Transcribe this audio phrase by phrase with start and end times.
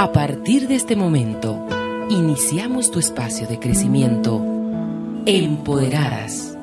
[0.00, 1.66] A partir de este momento,
[2.08, 4.40] iniciamos tu espacio de crecimiento
[5.26, 6.56] empoderadas,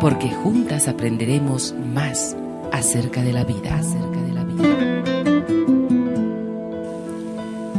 [0.00, 2.36] porque juntas aprenderemos más
[2.70, 5.02] acerca de la vida, acerca de la vida.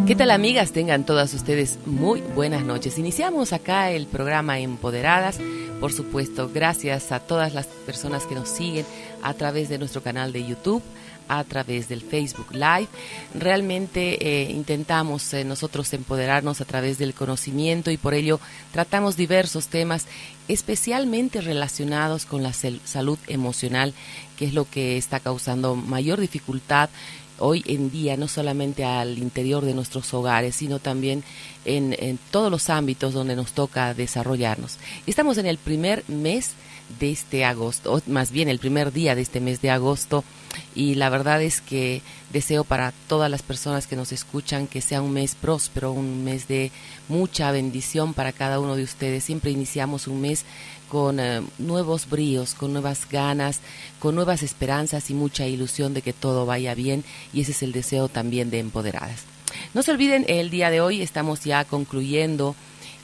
[0.05, 0.73] ¿Qué tal amigas?
[0.73, 2.99] Tengan todas ustedes muy buenas noches.
[2.99, 5.39] Iniciamos acá el programa Empoderadas,
[5.79, 8.85] por supuesto, gracias a todas las personas que nos siguen
[9.23, 10.83] a través de nuestro canal de YouTube
[11.27, 12.87] a través del Facebook Live.
[13.33, 18.39] Realmente eh, intentamos eh, nosotros empoderarnos a través del conocimiento y por ello
[18.71, 20.05] tratamos diversos temas
[20.47, 23.93] especialmente relacionados con la salud emocional,
[24.37, 26.89] que es lo que está causando mayor dificultad
[27.37, 31.23] hoy en día, no solamente al interior de nuestros hogares, sino también
[31.65, 34.77] en, en todos los ámbitos donde nos toca desarrollarnos.
[35.05, 36.51] Estamos en el primer mes
[36.99, 40.23] de este agosto, o más bien el primer día de este mes de agosto,
[40.73, 45.01] y la verdad es que deseo para todas las personas que nos escuchan que sea
[45.01, 46.71] un mes próspero, un mes de
[47.07, 49.23] mucha bendición para cada uno de ustedes.
[49.23, 50.45] Siempre iniciamos un mes
[50.89, 53.61] con eh, nuevos bríos, con nuevas ganas,
[53.99, 57.71] con nuevas esperanzas y mucha ilusión de que todo vaya bien y ese es el
[57.71, 59.23] deseo también de Empoderadas.
[59.73, 62.55] No se olviden, el día de hoy estamos ya concluyendo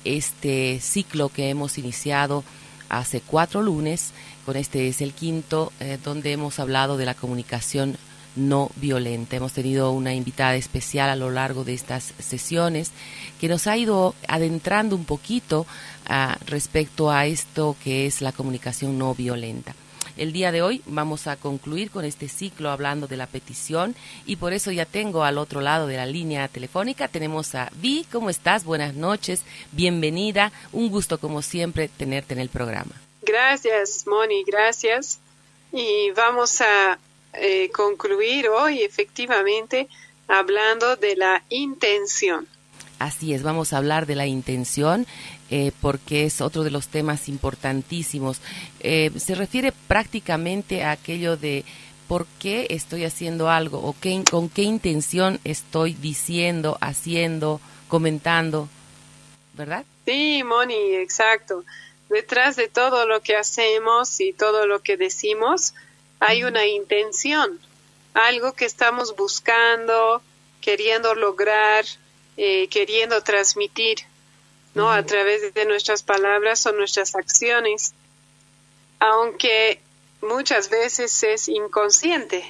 [0.04, 2.44] este ciclo que hemos iniciado
[2.92, 4.12] hace cuatro lunes,
[4.46, 7.98] con este es el quinto, eh, donde hemos hablado de la comunicación
[8.36, 9.36] no violenta.
[9.36, 12.92] Hemos tenido una invitada especial a lo largo de estas sesiones
[13.40, 15.66] que nos ha ido adentrando un poquito
[16.08, 19.76] ah, respecto a esto que es la comunicación no violenta.
[20.22, 23.96] El día de hoy vamos a concluir con este ciclo hablando de la petición
[24.28, 28.06] y por eso ya tengo al otro lado de la línea telefónica, tenemos a Vi,
[28.12, 28.64] ¿cómo estás?
[28.64, 32.92] Buenas noches, bienvenida, un gusto como siempre tenerte en el programa.
[33.24, 35.20] Gracias, Moni, gracias.
[35.74, 37.00] Y vamos a
[37.34, 39.88] eh, concluir hoy efectivamente
[40.28, 42.48] hablando de la intención.
[43.02, 45.08] Así es, vamos a hablar de la intención
[45.52, 48.40] eh, porque es otro de los temas importantísimos.
[48.80, 51.66] Eh, se refiere prácticamente a aquello de
[52.08, 58.70] por qué estoy haciendo algo o qué, con qué intención estoy diciendo, haciendo, comentando,
[59.54, 59.86] ¿verdad?
[60.06, 61.64] Sí, Moni, exacto.
[62.10, 65.74] Detrás de todo lo que hacemos y todo lo que decimos
[66.22, 67.60] hay una intención,
[68.14, 70.22] algo que estamos buscando,
[70.62, 71.84] queriendo lograr,
[72.38, 73.98] eh, queriendo transmitir,
[74.74, 74.92] ¿no?
[74.92, 77.94] A través de nuestras palabras o nuestras acciones,
[79.00, 79.80] aunque
[80.22, 82.44] muchas veces es inconsciente.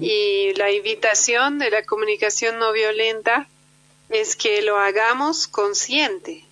[0.00, 3.48] Y la invitación de la comunicación no violenta
[4.08, 6.44] es que lo hagamos consciente.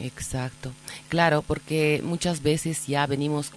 [0.00, 0.72] Exacto.
[1.10, 3.52] Claro, porque muchas veces ya venimos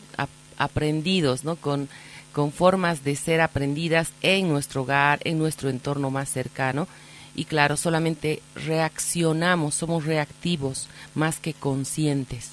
[0.58, 1.56] aprendidos, ¿no?
[1.56, 1.88] Con
[2.32, 6.88] con formas de ser aprendidas en nuestro hogar, en nuestro entorno más cercano,
[7.36, 12.52] y claro, solamente reaccionamos, somos reactivos más que conscientes.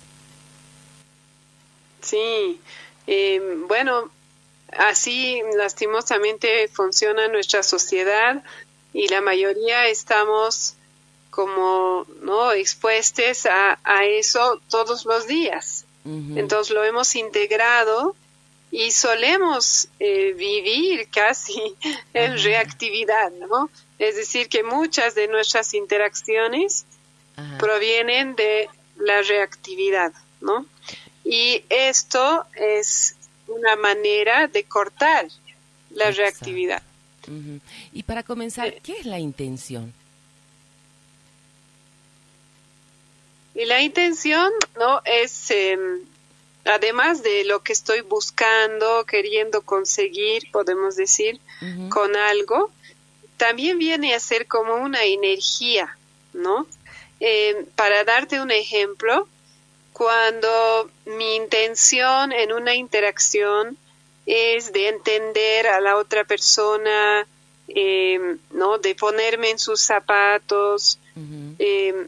[2.00, 2.60] Sí,
[3.06, 4.10] em, bueno,
[4.76, 8.42] así lastimosamente funciona nuestra sociedad
[8.92, 10.74] y la mayoría estamos
[11.30, 15.84] como no expuestos a, a eso todos los días.
[16.04, 18.16] Entonces lo hemos integrado
[18.70, 21.74] y solemos eh, vivir casi
[22.14, 23.70] en reactividad, ¿no?
[23.98, 26.84] Es decir, que muchas de nuestras interacciones
[27.58, 30.66] provienen de la reactividad, ¿no?
[31.24, 35.28] Y esto es una manera de cortar
[35.90, 36.82] la reactividad.
[37.92, 39.92] Y para comenzar, ¿qué es la intención?
[43.54, 45.02] Y la intención, ¿no?
[45.04, 46.00] Es em,
[46.64, 51.40] además de lo que estoy buscando, queriendo conseguir, podemos decir,
[51.88, 52.70] con algo,
[53.36, 55.96] también viene a ser como una energía,
[56.32, 56.66] ¿no?
[57.20, 59.28] Eh, para darte un ejemplo,
[59.92, 63.76] cuando mi intención en una interacción
[64.26, 67.26] es de entender a la otra persona,
[67.68, 68.78] eh, ¿no?
[68.78, 70.98] De ponerme en sus zapatos.
[71.58, 72.06] Eh,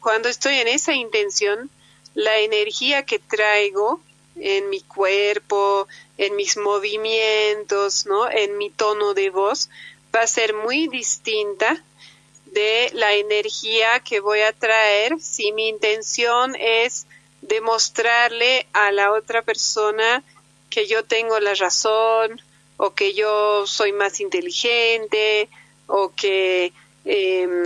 [0.00, 1.70] cuando estoy en esa intención,
[2.14, 4.00] la energía que traigo
[4.36, 5.88] en mi cuerpo,
[6.18, 8.30] en mis movimientos, ¿no?
[8.30, 9.68] En mi tono de voz
[10.14, 11.82] va a ser muy distinta
[12.46, 17.06] de la energía que voy a traer si mi intención es
[17.40, 20.22] demostrarle a la otra persona
[20.70, 22.40] que yo tengo la razón
[22.76, 25.48] o que yo soy más inteligente
[25.86, 26.72] o que
[27.04, 27.62] em,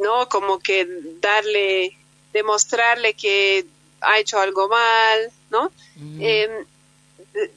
[0.00, 0.86] no como que
[1.20, 1.96] darle
[2.32, 3.66] demostrarle que
[4.00, 5.70] ha hecho algo mal, ¿no?
[6.18, 6.64] Em,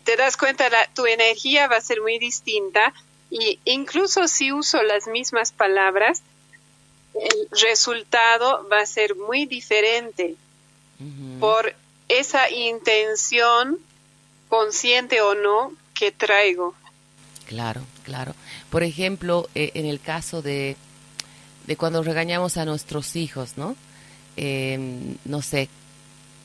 [0.03, 2.93] te das cuenta, la, tu energía va a ser muy distinta
[3.29, 6.21] Y incluso si uso las mismas palabras,
[7.13, 10.35] el resultado va a ser muy diferente
[11.39, 11.73] por
[12.07, 13.79] esa intención,
[14.47, 16.75] consciente o no, que traigo.
[17.45, 18.35] Claro, claro.
[18.69, 20.77] Por ejemplo, eh, en el caso de,
[21.67, 23.75] de cuando regañamos a nuestros hijos, ¿no?
[24.37, 25.69] Em, no sé,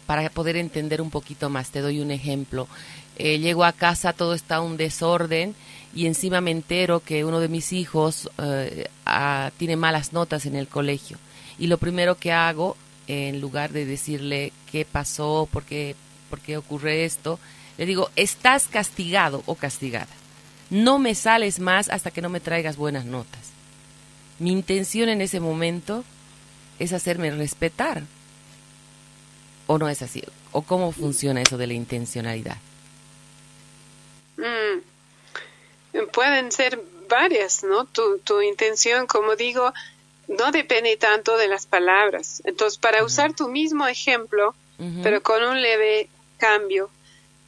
[0.06, 2.69] para poder entender un poquito más, te doy un ejemplo.
[3.16, 5.54] Eh, llego a casa, todo está un desorden
[5.94, 8.88] y encima me entero que uno de mis hijos eh,
[9.56, 11.19] tiene malas notas en el colegio.
[11.58, 12.76] Y lo primero que hago,
[13.06, 15.96] en lugar de decirle qué pasó, por qué,
[16.28, 17.38] por qué ocurre esto,
[17.76, 20.08] le digo, estás castigado o castigada.
[20.70, 23.50] No me sales más hasta que no me traigas buenas notas.
[24.38, 26.04] Mi intención en ese momento
[26.81, 28.03] es hacerme respetar.
[29.69, 30.25] ¿O no es así?
[30.50, 32.56] ¿O cómo funciona eso de la intencionalidad?
[34.37, 34.81] Mm.
[36.12, 37.85] Pueden ser varias, ¿no?
[37.85, 39.73] Tu, tu intención, como digo,
[40.27, 42.43] no depende tanto de las palabras.
[42.44, 44.55] Entonces, para usar tu mismo ejemplo,
[45.03, 46.88] pero con un leve cambio,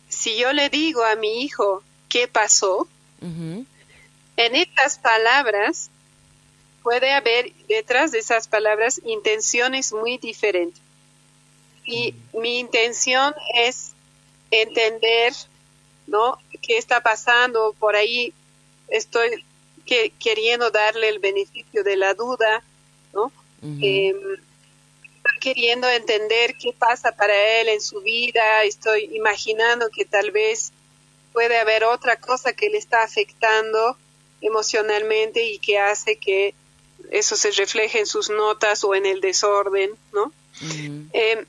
[0.09, 2.87] si yo le digo a mi hijo qué pasó,
[3.21, 3.67] en
[4.37, 5.89] estas palabras
[6.83, 10.83] puede haber detrás de esas palabras intenciones muy diferentes.
[11.85, 13.93] Y mi intención es
[14.51, 15.33] entender,
[16.07, 16.39] ¿no?
[16.61, 17.75] ¿Qué está pasando?
[17.79, 18.33] Por ahí
[18.89, 19.45] estoy
[19.85, 22.63] que, queriendo darle el beneficio de la duda,
[23.13, 23.33] ¿no?
[23.63, 24.17] Em,
[25.41, 30.73] queriendo entender qué pasa para él en su vida, estoy imaginando que tal vez
[31.33, 33.97] puede haber otra cosa que le está afectando
[34.41, 36.55] emocionalmente y que hace que
[37.13, 40.33] eso se refleje en sus notas o en el desorden, ¿no?
[41.13, 41.45] Em,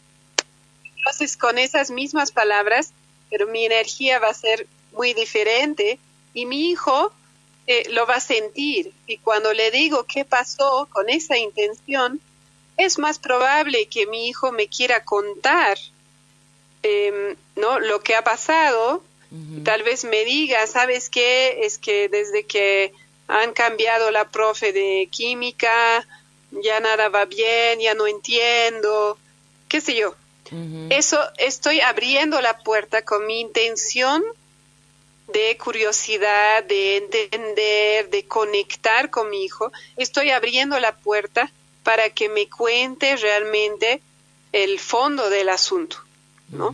[0.98, 2.92] entonces, con esas mismas palabras,
[3.30, 6.00] pero mi energía va a ser muy diferente
[6.33, 7.12] y mi hijo
[7.68, 8.92] eh, lo va a sentir.
[9.07, 12.19] Y cuando le digo qué pasó con esa intención,
[12.77, 15.77] es más probable que mi hijo me quiera contar
[16.81, 17.80] em, ¿no?
[17.80, 19.04] lo que ha pasado.
[19.63, 21.65] Tal vez me diga, ¿sabes qué?
[21.65, 22.94] Es que desde que
[23.27, 26.05] han cambiado la profe de química,
[26.51, 29.17] ya nada va bien, ya no entiendo,
[29.67, 30.15] qué sé yo.
[30.89, 34.23] Eso estoy abriendo la puerta con mi intención
[35.31, 42.29] de curiosidad, de entender, de conectar con mi hijo, estoy abriendo la puerta para que
[42.29, 44.01] me cuente realmente
[44.51, 45.97] el fondo del asunto,
[46.49, 46.73] ¿no?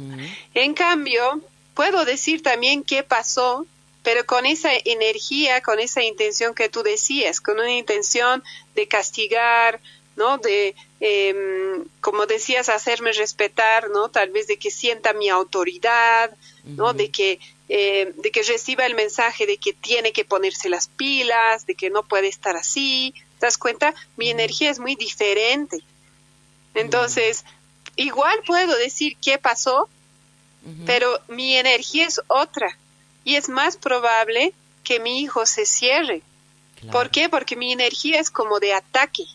[0.53, 1.41] En cambio,
[1.73, 3.65] puedo decir también qué pasó,
[4.03, 8.43] pero con esa energía, con esa intención que tú decías, con una intención
[8.75, 9.79] de castigar,
[10.15, 10.37] ¿no?
[10.37, 14.09] De, em, como decías, hacerme respetar, ¿no?
[14.09, 16.93] Tal vez de que sienta mi autoridad, ¿no?
[16.93, 17.39] De que
[17.71, 21.91] eh, de que reciba el mensaje de que tiene que ponerse las pilas, de que
[21.91, 23.13] no puede estar así.
[23.39, 23.93] ¿Te das cuenta?
[24.17, 25.77] Mi energía es muy diferente.
[26.73, 27.45] Entonces,
[27.95, 29.87] igual puedo decir qué pasó,
[30.87, 32.75] pero mi energía es otra.
[33.23, 36.21] Y es más probable que mi hijo se cierre.
[36.91, 37.29] ¿Por qué?
[37.29, 39.25] Porque mi energía es como de ataque.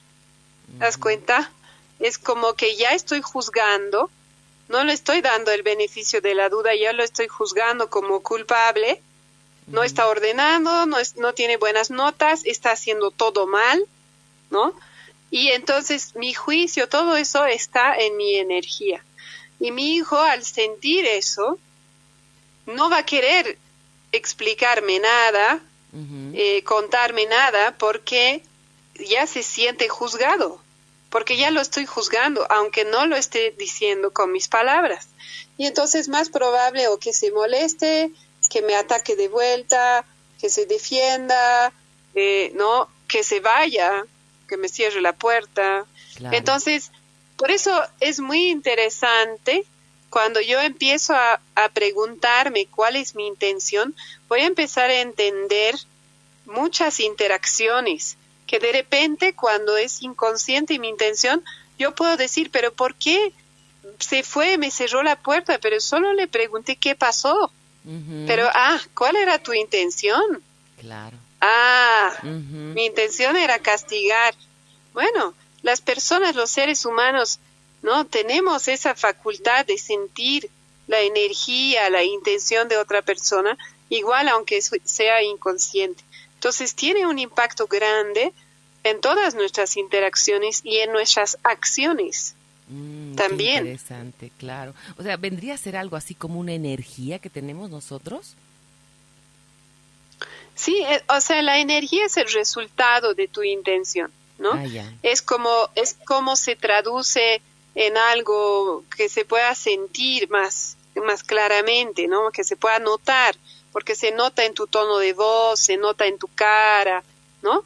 [0.72, 1.50] ¿Te das cuenta?
[2.00, 4.10] Es como que ya estoy juzgando,
[4.69, 9.00] no le estoy dando el beneficio de la duda, ya lo estoy juzgando como culpable,
[9.66, 13.84] no está ordenando, no, es, no tiene buenas notas, está haciendo todo mal,
[14.50, 14.75] ¿no?
[15.31, 19.05] Y entonces mi juicio, todo eso está en mi energía.
[19.60, 21.58] Y mi hijo al sentir eso,
[22.67, 23.58] no va a querer
[24.17, 25.61] explicarme nada,
[26.35, 28.43] eh, contarme nada, porque
[28.99, 30.61] ya se siente juzgado
[31.15, 35.06] porque ya lo estoy juzgando, aunque no lo esté diciendo con mis palabras.
[35.56, 38.11] Y entonces es más probable o que se moleste,
[38.51, 40.05] que me ataque de vuelta,
[40.41, 41.73] que se defienda,
[42.17, 42.89] eh, ¿no?
[43.06, 44.05] Que se vaya,
[44.49, 45.87] que me cierre la puerta.
[46.33, 46.91] Entonces,
[47.37, 49.65] por eso es muy interesante
[50.15, 53.97] cuando yo empiezo a, a, preguntarme cuál es mi intención,
[54.29, 55.75] voy a empezar a entender
[56.47, 58.17] muchas interacciones
[58.47, 61.43] que de repente cuando es inconsciente mi intención,
[61.81, 63.33] yo puedo decir, pero ¿por qué
[63.99, 65.59] se fue, me cerró la puerta?
[65.59, 67.51] Pero solo le pregunté qué pasó.
[68.29, 70.41] Pero, ah, ¿cuál era tu intención?
[70.79, 71.17] Claro.
[71.41, 74.33] Ah, mi intención era castigar.
[74.93, 77.41] Bueno, las personas, los seres humanos,
[77.84, 78.06] ¿no?
[78.06, 80.48] Tenemos esa facultad de sentir
[80.86, 83.58] la energía, la intención de otra persona,
[83.91, 86.03] igual aunque sea inconsciente.
[86.36, 88.32] Entonces tiene un impacto grande
[88.84, 92.34] en todas nuestras interacciones y en nuestras acciones.
[92.69, 93.67] Mm, también.
[93.67, 94.74] interesante, claro.
[94.96, 98.34] O sea, ¿vendría a ser algo así como una energía que tenemos nosotros?
[100.55, 104.53] Sí, eh, o sea, la energía es el resultado de tu intención, ¿no?
[104.53, 104.64] Ah,
[105.03, 107.43] es como es como se traduce
[107.74, 112.31] en algo que se pueda sentir más más claramente, ¿no?
[112.31, 113.36] Que se pueda notar,
[113.72, 117.02] porque se nota en tu tono de voz, se nota en tu cara,
[117.43, 117.64] ¿no?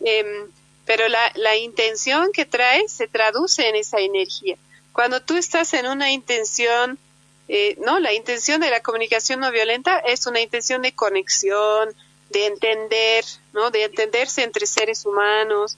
[0.00, 0.46] Em,
[0.84, 4.56] pero la, la intención que traes se traduce en esa energía.
[4.92, 6.98] Cuando tú estás en una intención,
[7.48, 11.94] eh, no, la intención de la comunicación no violenta es una intención de conexión,
[12.30, 13.70] de entender, ¿no?
[13.70, 15.76] De entenderse entre seres humanos.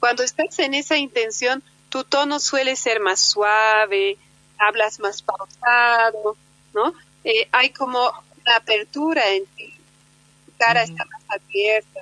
[0.00, 1.62] Cuando estás en esa intención,
[1.92, 4.16] tu tono suele ser más suave,
[4.56, 6.38] hablas más pausado,
[6.72, 6.94] ¿no?
[7.22, 7.98] Eh, hay como
[8.40, 9.74] una apertura en ti,
[10.46, 12.00] tu cara está más abierta.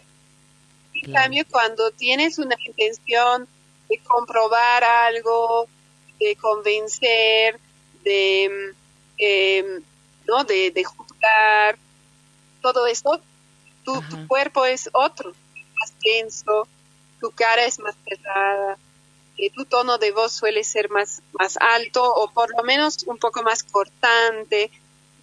[0.95, 3.49] En cambio, cuando tienes una intención
[3.89, 5.67] de comprobar algo,
[6.21, 7.59] de convencer,
[8.05, 8.73] de,
[9.19, 9.83] em,
[10.29, 10.45] ¿no?
[10.45, 11.77] de, de juzgar,
[12.63, 13.21] todo eso,
[13.85, 15.33] tu, tu, cuerpo es otro,
[15.81, 16.69] más tenso,
[17.19, 18.79] tu cara es más pesada,
[19.49, 23.43] tu tono de voz suele ser más, más alto o por lo menos un poco
[23.43, 24.71] más cortante,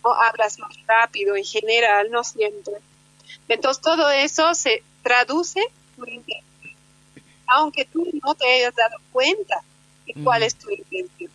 [0.01, 2.74] o hablas más rápido en general, no siempre.
[3.47, 5.62] Entonces todo eso se traduce
[7.47, 9.62] aunque tú no te hayas dado cuenta
[10.05, 11.31] de cuál es tu intención.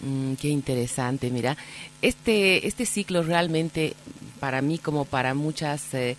[0.00, 1.56] Mm, qué interesante, mira,
[2.00, 3.94] este, este ciclo realmente
[4.38, 6.16] para mí como para muchas eh,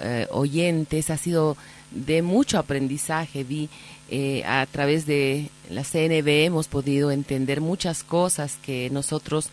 [0.00, 1.56] eh, oyentes ha sido
[1.90, 3.44] de mucho aprendizaje.
[3.44, 3.70] Vi
[4.10, 9.48] eh, a través de la CNB hemos podido entender muchas cosas que nosotros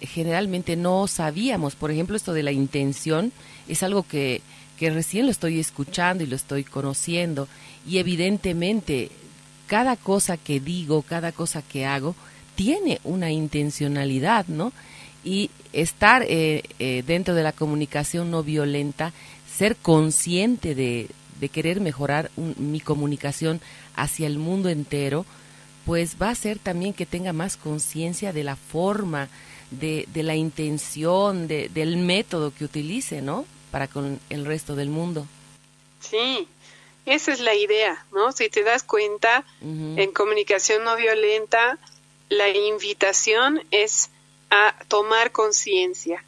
[0.00, 1.74] generalmente no sabíamos.
[1.74, 3.32] Por ejemplo, esto de la intención
[3.68, 4.42] es algo que,
[4.78, 7.48] que recién lo estoy escuchando y lo estoy conociendo
[7.86, 9.10] y evidentemente
[9.66, 12.14] cada cosa que digo, cada cosa que hago,
[12.54, 14.72] tiene una intencionalidad, ¿no?
[15.24, 19.12] Y estar eh, eh, dentro de la comunicación no violenta,
[19.56, 21.08] ser consciente de,
[21.40, 23.60] de querer mejorar mi comunicación
[23.96, 25.26] hacia el mundo entero,
[25.84, 29.28] pues va a ser también que tenga más conciencia de la forma,
[29.70, 33.44] de, de la intención, de, del método que utilice, ¿no?
[33.70, 35.26] Para con el resto del mundo.
[36.00, 36.48] Sí,
[37.06, 38.32] esa es la idea, ¿no?
[38.32, 41.78] Si te das cuenta, en comunicación no violenta,
[42.28, 44.10] la invitación es
[44.50, 46.24] a tomar conciencia,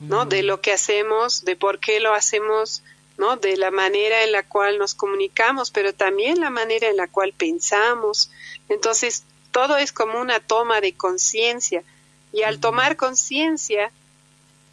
[0.00, 0.26] ¿no?
[0.26, 2.82] De lo que hacemos, de por qué lo hacemos,
[3.18, 3.36] ¿no?
[3.36, 7.32] De la manera en la cual nos comunicamos, pero también la manera en la cual
[7.32, 8.30] pensamos.
[8.68, 11.82] Entonces, todo es como una toma de conciencia.
[12.32, 13.92] Y al tomar conciencia,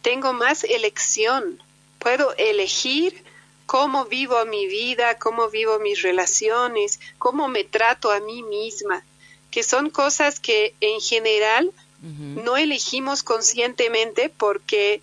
[0.02, 1.62] tengo más elección.
[1.98, 3.22] Puedo elegir
[3.66, 9.04] cómo vivo mi vida, cómo vivo mis relaciones, cómo me trato a mí misma,
[9.50, 15.02] que son cosas que en general no elegimos conscientemente porque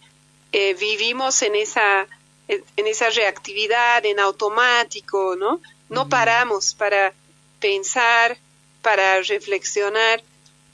[0.52, 2.08] eh, vivimos en esa,
[2.48, 5.62] en esa reactividad, en automático, ¿no?
[5.90, 7.14] No paramos para
[7.60, 8.38] pensar,
[8.82, 10.24] para reflexionar.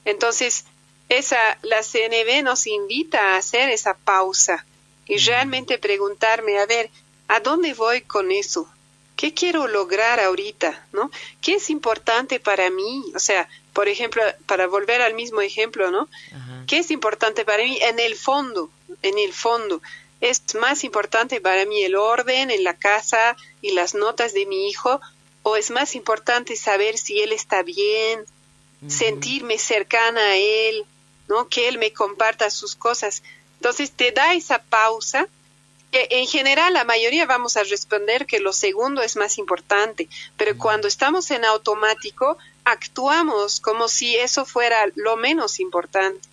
[0.04, 0.64] Entonces,
[1.08, 4.64] esa, la CNB nos invita a hacer esa pausa
[5.06, 6.90] y realmente preguntarme, a ver,
[7.28, 8.68] ¿A dónde voy con eso?
[9.16, 10.86] ¿Qué quiero lograr ahorita?
[10.92, 11.10] ¿No?
[11.40, 13.04] ¿Qué es importante para mí?
[13.14, 16.08] O sea, por ejemplo, para volver al mismo ejemplo, ¿no?
[16.66, 17.78] ¿Qué es importante para mí?
[17.80, 18.70] En el fondo,
[19.02, 19.80] en el fondo.
[20.20, 24.68] Es más importante para mí el orden en la casa y las notas de mi
[24.68, 25.00] hijo
[25.42, 28.24] o es más importante saber si él está bien,
[28.88, 30.84] sentirme cercana a él,
[31.28, 31.48] ¿no?
[31.48, 33.22] Que él me comparta sus cosas.
[33.58, 35.28] Entonces te da esa pausa
[35.94, 40.88] en general la mayoría vamos a responder que lo segundo es más importante, pero cuando
[40.88, 46.28] estamos en automático actuamos como si eso fuera lo menos importante.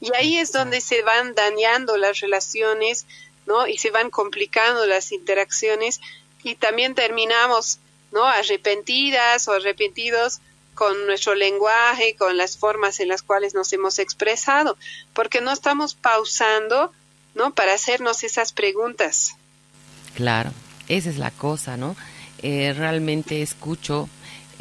[0.00, 3.06] Y ahí es donde se van dañando las relaciones,
[3.46, 3.66] ¿no?
[3.66, 6.00] Y se van complicando las interacciones
[6.42, 7.78] y también terminamos,
[8.12, 8.24] ¿no?
[8.24, 10.40] Arrepentidas o arrepentidos
[10.74, 14.76] con nuestro lenguaje, con las formas en las cuales nos hemos expresado,
[15.14, 16.92] porque no estamos pausando
[17.36, 17.54] ¿no?
[17.54, 19.36] Para hacernos esas preguntas.
[20.14, 20.50] Claro,
[20.88, 21.94] esa es la cosa, ¿no?
[22.42, 24.08] Eh, realmente escucho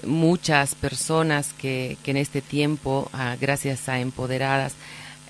[0.04, 4.74] muchas personas que, que en este tiempo, ah, gracias a Empoderadas,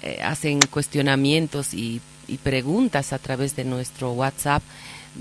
[0.01, 4.63] eh, hacen cuestionamientos y, y, preguntas a través de nuestro WhatsApp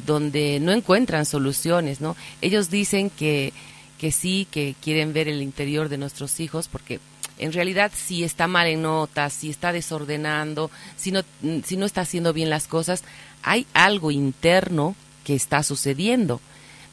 [0.06, 2.16] donde no encuentran soluciones, ¿no?
[2.40, 3.52] Ellos dicen que,
[3.98, 7.00] que sí, que quieren ver el interior de nuestros hijos porque
[7.38, 11.22] en realidad si está mal en notas, si está desordenando, si no,
[11.64, 13.02] si no está haciendo bien las cosas,
[13.42, 14.94] hay algo interno
[15.24, 16.40] que está sucediendo.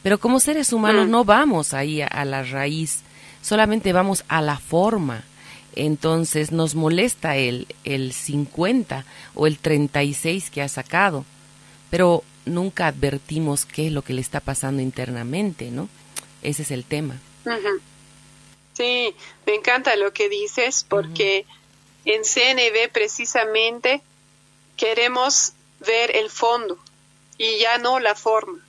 [0.03, 1.12] Pero como seres humanos mm.
[1.12, 3.01] no vamos ahí a, la raíz,
[3.41, 5.24] solamente vamos a la forma.
[5.75, 11.25] Entonces nos molesta el, el 50 o el 36 que ha sacado.
[11.90, 15.90] Pero nunca advertimos qué es lo que le está pasando internamente, ¿no?
[16.42, 17.20] Ese es el tema.
[18.74, 21.46] Sí, me encanta lo que dices porque
[22.06, 24.01] en CNB precisamente
[24.78, 26.78] queremos ver el fondo
[27.38, 28.60] y ya no la forma,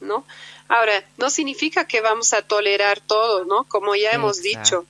[0.00, 0.24] ¿no?
[0.68, 3.64] Ahora, no significa que vamos a tolerar todo, ¿no?
[3.64, 4.84] Como ya hemos dicho,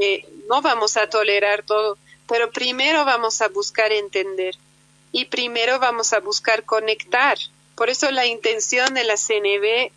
[0.00, 4.56] eh, no vamos a tolerar todo, pero primero vamos a buscar entender
[5.12, 7.36] y primero vamos a buscar conectar.
[7.74, 9.92] Por eso la intención de la CNB,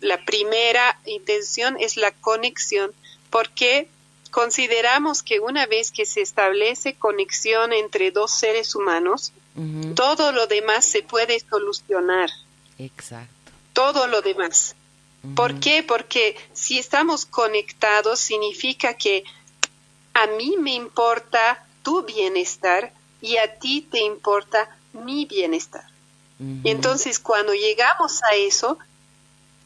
[0.00, 2.94] la primera intención es la conexión,
[3.28, 3.88] porque
[4.30, 9.32] consideramos que una vez que se establece conexión entre dos seres humanos,
[9.94, 12.30] todo lo demás se puede solucionar.
[12.78, 13.35] Exacto.
[13.76, 14.74] Todo lo demás.
[15.34, 15.82] ¿Por qué?
[15.82, 19.22] Porque si estamos conectados significa que
[20.14, 25.84] a mí me importa tu bienestar y a ti te importa mi bienestar.
[26.64, 28.78] Y entonces cuando llegamos a eso,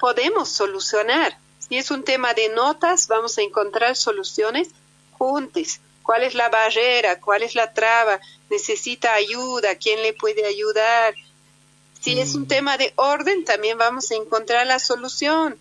[0.00, 1.38] podemos solucionar.
[1.60, 4.70] Si es un tema de notas, vamos a encontrar soluciones
[5.12, 5.78] juntos.
[6.02, 7.20] ¿Cuál es la barrera?
[7.20, 8.18] ¿Cuál es la traba?
[8.50, 9.76] ¿Necesita ayuda?
[9.76, 11.14] ¿Quién le puede ayudar?
[12.00, 12.48] Si es un mm.
[12.48, 15.58] tema de orden, también vamos a encontrar la solución.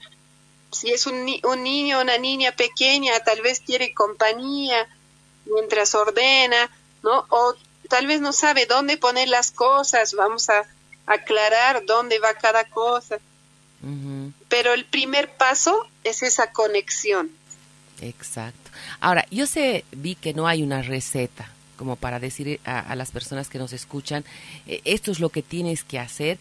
[0.72, 4.88] Si es un, un niño o una niña pequeña, tal vez quiere compañía
[5.46, 6.69] mientras ordena,
[7.03, 7.25] ¿no?
[7.29, 7.55] O
[7.89, 10.65] tal vez no sabe dónde poner las cosas, vamos a
[11.05, 13.19] aclarar dónde va cada cosa.
[14.50, 17.31] Pero el primer paso es esa conexión.
[18.01, 18.72] Exacto.
[19.00, 23.48] Ahora, yo sé, vi que no hay una receta como para decir a, las personas
[23.48, 24.25] que nos escuchan,
[24.67, 26.38] eh, esto es lo que tienes que hacer,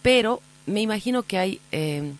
[0.00, 2.12] pero me imagino que hay eh,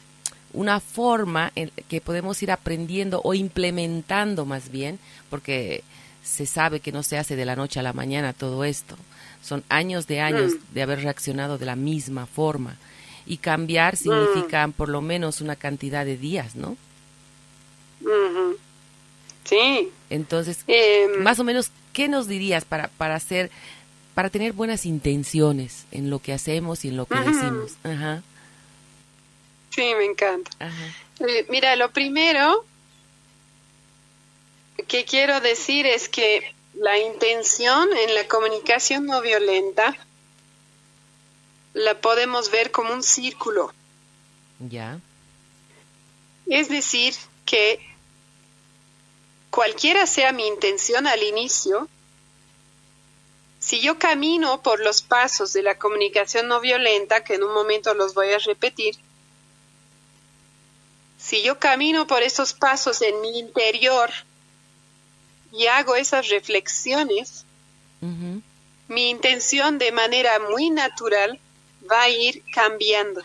[0.53, 4.99] una forma en que podemos ir aprendiendo o implementando más bien,
[5.31, 5.85] porque
[6.25, 8.97] se sabe que no se hace de la noche a la mañana todo esto.
[9.45, 10.75] Son años de años mm.
[10.75, 12.79] de haber reaccionado de la misma forma.
[13.27, 13.97] Y cambiar mm.
[13.97, 16.77] significa por lo menos una cantidad de días, ¿no?
[19.49, 19.91] Sí.
[20.11, 21.23] Entonces, em.
[21.23, 23.51] más o menos, ¿qué nos dirías para, para hacer,
[24.15, 27.75] para tener buenas intenciones en lo que hacemos y en lo que decimos?
[27.85, 28.23] Ajá.
[29.71, 30.51] Sí, me encanta.
[31.21, 32.65] Eh, mira, lo primero
[34.89, 39.97] que quiero decir es que la intención en la comunicación no violenta
[41.75, 43.73] la podemos ver como un círculo.
[44.61, 44.99] Ya.
[46.47, 47.81] Es decir, que
[49.57, 51.89] cualquiera sea mi intención al inicio,
[53.59, 57.95] si yo camino por los pasos de la comunicación no violenta, que en un momento
[57.95, 58.97] los voy a repetir,
[61.19, 64.11] si yo camino por esos pasos en mi interior,
[65.53, 67.47] y hago esas reflexiones,
[68.89, 71.41] mi intención de manera muy natural
[71.91, 73.23] va a ir cambiando.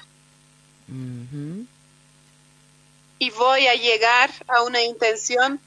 [3.20, 5.60] Y voy a llegar a una intención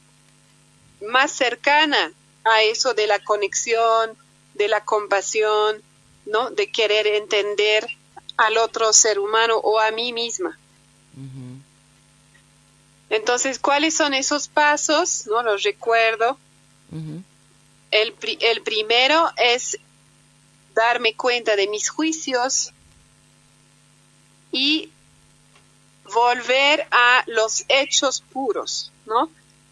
[1.01, 2.13] más cercana
[2.45, 4.17] a eso de la conexión,
[4.55, 5.83] de la compasión,
[6.27, 6.51] ¿no?
[6.51, 7.87] De querer entender
[8.37, 10.59] al otro ser humano o a mí misma.
[13.11, 15.27] Entonces, ¿cuáles son esos pasos?
[15.27, 16.39] No los recuerdo
[17.95, 19.79] el, el primero es
[20.75, 22.73] darme cuenta de mis juicios
[24.51, 24.91] y
[26.13, 29.31] volver a los hechos puros, ¿no?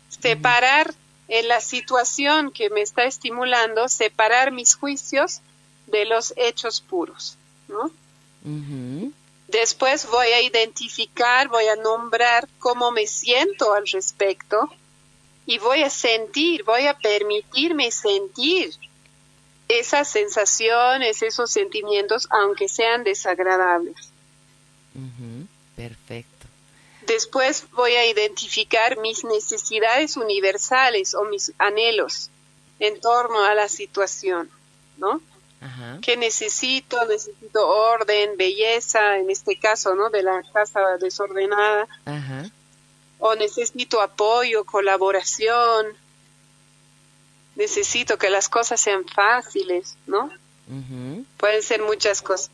[0.09, 0.95] Separar
[1.35, 5.41] en la situación que me está estimulando, separar mis juicios
[5.87, 7.91] de los hechos puros, ¿no?
[9.49, 14.71] Después voy a identificar, voy a nombrar cómo me siento al respecto
[15.47, 18.75] y voy a sentir, voy a permitirme sentir
[19.69, 24.11] esas sensaciones, esos sentimientos, aunque sean desagradables.
[25.77, 26.32] Perfecto.
[27.07, 32.31] Después voy a identificar mis necesidades universales o mis anhelos
[32.79, 34.51] en torno a la situación,
[34.97, 35.21] ¿no?
[35.61, 35.99] Ajá.
[36.03, 37.05] ¿Qué necesito?
[37.07, 40.11] Necesito orden, belleza, en este caso, ¿no?
[40.11, 41.87] De la casa desordenada.
[42.05, 42.51] Ajá
[43.25, 45.87] o necesito apoyo, colaboración,
[47.55, 50.29] necesito que las cosas sean fáciles, ¿no?
[51.37, 52.51] Pueden ser muchas cosas.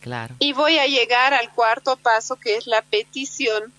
[0.00, 0.34] Claro.
[0.38, 3.72] Y voy a llegar al cuarto paso que es la petición,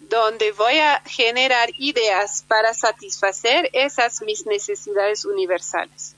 [0.00, 6.14] donde voy a generar ideas para satisfacer esas mis necesidades universales,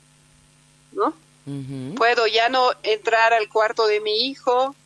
[0.93, 1.15] ¿no?
[1.97, 4.77] Puedo ya no entrar al cuarto de mi hijo,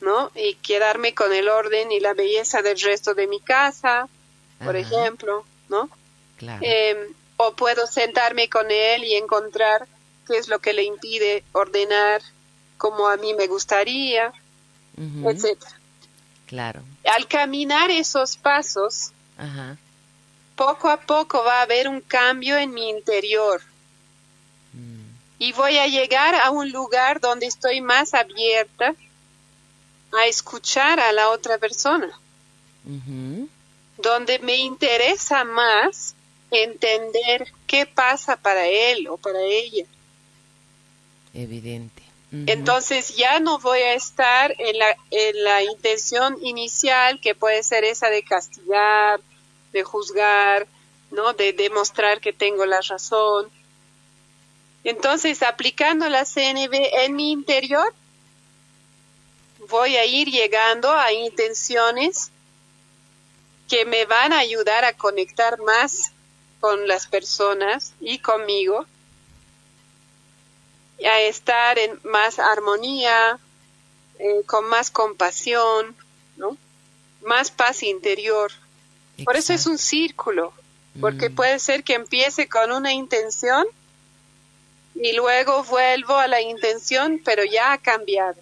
[0.00, 0.32] ¿no?
[0.34, 4.08] Y quedarme con el orden y la belleza del resto de mi casa,
[4.64, 5.88] por ejemplo, ¿no?
[6.40, 9.86] Em, o puedo sentarme con él y encontrar
[10.26, 12.20] qué es lo que le impide ordenar
[12.82, 14.32] como a mí me gustaría,
[15.24, 15.70] etcétera.
[16.46, 16.82] Claro.
[17.04, 19.12] Al caminar esos pasos,
[20.56, 23.62] poco a poco va a haber un cambio en mi interior.
[24.72, 25.14] Mm.
[25.38, 28.96] Y voy a llegar a un lugar donde estoy más abierta
[30.10, 32.10] a escuchar a la otra persona.
[33.96, 36.16] Donde me interesa más
[36.50, 39.84] entender qué pasa para él o para ella.
[41.32, 42.01] Evidente.
[42.32, 47.84] Entonces ya no voy a estar en la, en la intención inicial que puede ser
[47.84, 49.20] esa de castigar,
[49.72, 50.66] de juzgar,
[51.10, 51.34] ¿no?
[51.34, 53.50] De demostrar que tengo la razón.
[54.82, 56.72] Entonces, aplicando la CNB
[57.04, 57.92] en mi interior,
[59.68, 62.30] voy a ir llegando a intenciones
[63.68, 66.12] que me van a ayudar a conectar más
[66.60, 68.86] con las personas y conmigo,
[71.04, 73.38] a estar en más armonía,
[74.18, 75.96] eh, con más compasión,
[76.36, 76.56] ¿no?
[77.24, 78.50] más paz interior.
[79.24, 80.52] Por eso es un círculo,
[81.00, 81.34] porque mm.
[81.34, 83.66] puede ser que empiece con una intención
[84.94, 88.36] y luego vuelvo a la intención, pero ya ha cambiado.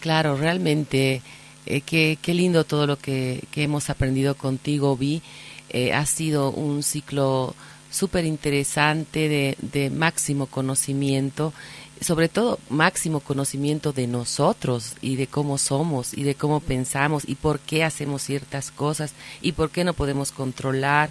[0.00, 1.22] Claro, realmente,
[1.66, 5.22] eh, qué, qué, lindo todo lo que, que hemos aprendido contigo, Vi.
[5.70, 7.54] Eh, ha sido un ciclo
[7.98, 11.52] súper interesante de, máximo conocimiento
[12.00, 17.34] sobre todo máximo conocimiento de nosotros y de cómo somos y de cómo pensamos y
[17.34, 21.10] por qué hacemos ciertas cosas y por qué no podemos controlar.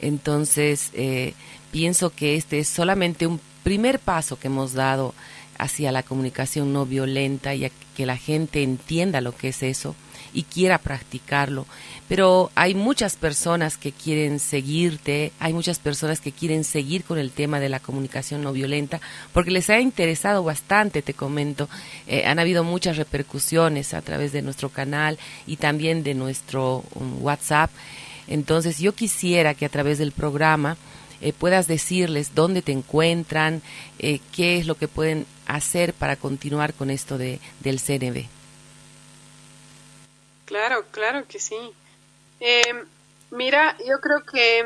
[0.00, 1.34] Entonces, eh,
[1.72, 5.12] pienso que este es solamente un primer paso que hemos dado
[5.58, 9.96] hacia la comunicación no violenta y a que la gente entienda lo que es eso
[10.32, 11.66] y quiera practicarlo.
[12.08, 17.30] Pero hay muchas personas que quieren seguirte, hay muchas personas que quieren seguir con el
[17.30, 19.00] tema de la comunicación no violenta,
[19.32, 21.68] porque les ha interesado bastante, te comento.
[22.06, 27.22] Eh, han habido muchas repercusiones a través de nuestro canal y también de nuestro um,
[27.22, 27.70] WhatsApp.
[28.28, 30.76] Entonces yo quisiera que a través del programa
[31.20, 33.62] eh, puedas decirles dónde te encuentran,
[33.98, 38.41] eh, qué es lo que pueden hacer para continuar con esto de, del CNB.
[40.52, 41.56] Claro, claro que sí.
[42.38, 42.84] Eh,
[43.30, 44.60] mira, yo creo que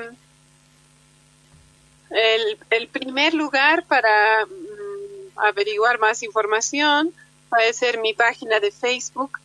[2.11, 7.15] el, el primer lugar para mm, averiguar más información
[7.49, 9.39] puede ser mi página de Facebook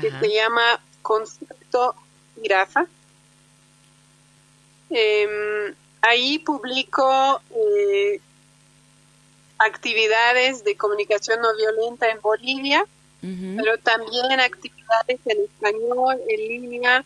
[0.00, 1.96] que se llama Concepto
[2.40, 2.86] Girafa.
[4.90, 8.20] Em, ahí publico eh,
[9.58, 12.86] actividades de comunicación no violenta en Bolivia,
[13.20, 17.04] pero también actividades en español, en línea,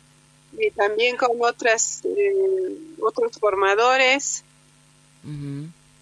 [0.58, 4.44] y también con otras, eh, otros formadores,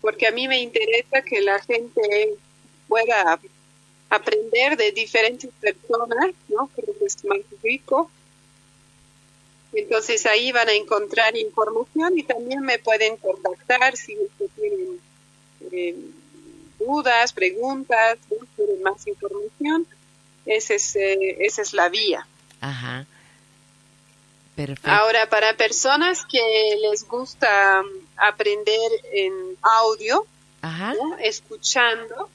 [0.01, 2.35] porque a mí me interesa que la gente
[2.89, 3.39] pueda
[4.09, 6.69] aprender de diferentes personas, ¿no?
[6.75, 8.11] Creo que es más rico.
[9.73, 14.17] Entonces ahí van a encontrar información y también me pueden contactar si
[14.57, 15.01] tienen
[15.71, 15.97] eh,
[16.81, 18.19] dudas, preguntas,
[18.57, 19.87] quieren más información.
[20.51, 22.27] Ese es, eh, esa es la vía.
[22.61, 23.07] Ajá.
[24.83, 27.83] Ahora, para personas que les gusta
[28.17, 29.33] aprender en
[29.63, 30.27] audio,
[31.21, 32.29] escuchando,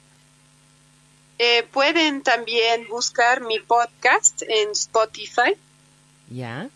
[1.38, 5.56] eh, pueden también buscar mi podcast en Spotify.
[6.30, 6.70] Ya.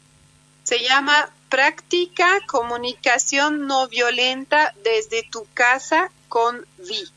[0.64, 7.10] Se llama Práctica Comunicación No Violenta desde tu casa con Vi.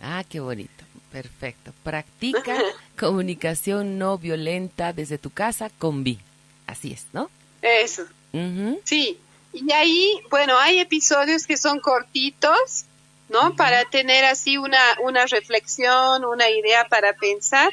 [0.00, 0.79] Ah, qué bonito.
[1.12, 1.72] Perfecto.
[1.82, 2.56] Practica
[2.98, 6.18] comunicación no violenta desde tu casa con Vi.
[6.66, 7.30] Así es, ¿no?
[7.62, 8.04] Eso.
[8.84, 9.18] Sí.
[9.52, 12.84] Y ahí, bueno, hay episodios que son cortitos,
[13.28, 13.56] ¿no?
[13.56, 17.72] Para tener así una, una reflexión, una idea para pensar.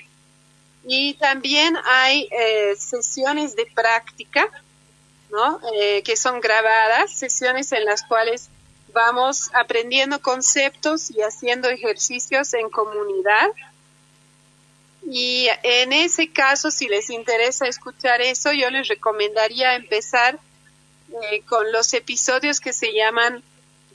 [0.84, 4.50] Y también hay eh, sesiones de práctica,
[5.30, 5.60] ¿no?
[5.76, 8.50] Eh, que son grabadas, sesiones en las cuales
[8.98, 13.48] vamos aprendiendo conceptos y haciendo ejercicios en comunidad.
[15.08, 20.40] Y en ese caso, si les interesa escuchar eso, yo les recomendaría empezar
[21.22, 23.44] eh, con los episodios que se llaman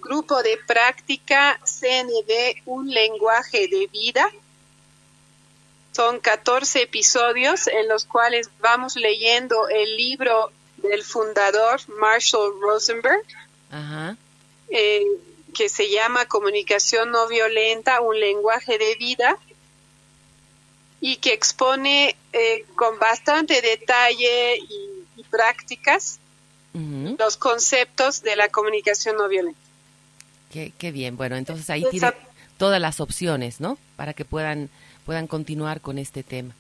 [0.01, 4.25] Grupo de Práctica CND, un lenguaje de vida.
[5.91, 13.25] Son 14 episodios en los cuales vamos leyendo el libro del fundador Marshall Rosenberg,
[14.73, 15.05] eh,
[15.55, 19.39] que se llama Comunicación no violenta, un lenguaje de vida
[21.01, 24.93] y que expone eh, con bastante detalle y,
[25.31, 26.19] prácticas
[26.75, 29.59] los conceptos de la comunicación no violenta.
[30.51, 32.13] Qué, qué bien, bueno, entonces ahí tiene
[32.59, 33.79] todas las opciones, ¿no?
[33.97, 34.69] Para que puedan,
[35.07, 36.55] puedan continuar con este tema.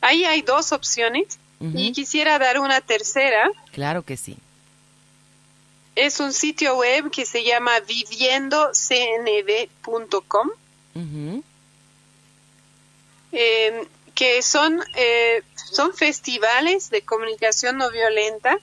[0.00, 3.50] Ahí hay dos opciones y quisiera dar una tercera.
[3.70, 4.36] Claro que sí.
[5.94, 10.50] Es un sitio web que se llama viviendocnv.com.
[13.32, 18.58] Em, que son, eh, son festivales de comunicación no violenta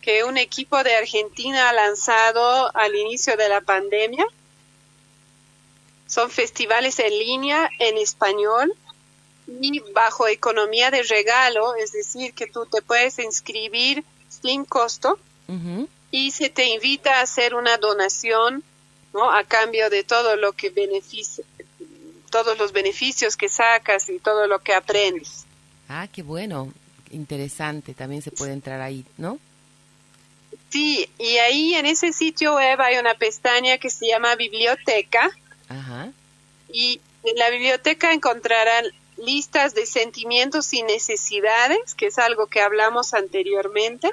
[0.00, 4.26] que un equipo de Argentina ha lanzado al inicio de la pandemia.
[6.06, 8.74] Son festivales en línea en español
[9.46, 15.18] y bajo economía de regalo, es decir, que tú te puedes inscribir sin costo
[16.16, 18.62] y se te invita a hacer una donación
[19.12, 19.32] ¿no?
[19.32, 21.44] a cambio de todo lo que beneficia,
[22.30, 25.44] todos los beneficios que sacas y todo lo que aprendes.
[25.88, 26.72] Ah, qué bueno,
[27.10, 29.40] interesante, también se puede entrar ahí, ¿no?
[30.70, 35.36] Sí, y ahí en ese sitio web hay una pestaña que se llama biblioteca.
[35.68, 36.12] Ajá.
[36.72, 38.84] Y en la biblioteca encontrarán
[39.16, 44.12] listas de sentimientos y necesidades, que es algo que hablamos anteriormente,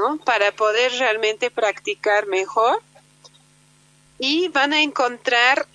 [0.00, 0.16] ¿no?
[0.18, 2.80] Para poder realmente practicar mejor.
[4.18, 5.66] Y van a encontrar